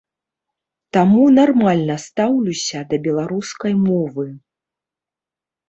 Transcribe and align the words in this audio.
Таму 0.95 1.23
нармальна 1.39 1.97
стаўлюся 2.05 2.79
да 2.95 3.01
беларускай 3.05 3.73
мовы. 3.87 4.29